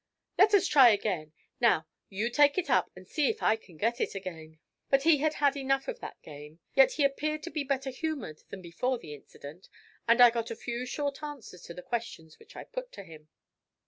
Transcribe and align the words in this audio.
"Let 0.35 0.55
us 0.55 0.65
try 0.65 0.89
again. 0.89 1.31
Now, 1.59 1.85
you 2.09 2.31
take 2.31 2.57
it 2.57 2.71
up, 2.71 2.89
and 2.95 3.07
see 3.07 3.29
if 3.29 3.43
I 3.43 3.55
can 3.55 3.77
get 3.77 4.01
it 4.01 4.15
again." 4.15 4.57
But 4.89 5.03
he 5.03 5.17
had 5.17 5.35
had 5.35 5.55
enough 5.55 5.87
of 5.87 5.99
that 5.99 6.19
game. 6.23 6.59
Yet 6.73 6.93
he 6.93 7.03
appeared 7.03 7.43
to 7.43 7.51
be 7.51 7.63
better 7.63 7.91
humoured 7.91 8.41
than 8.49 8.63
before 8.63 8.97
the 8.97 9.13
incident, 9.13 9.69
and 10.07 10.19
I 10.19 10.31
got 10.31 10.49
a 10.49 10.55
few 10.55 10.87
short 10.87 11.21
answers 11.21 11.61
to 11.65 11.75
the 11.75 11.83
questions 11.83 12.39
which 12.39 12.55
I 12.55 12.63
put 12.63 12.91
to 12.93 13.03
him. 13.03 13.29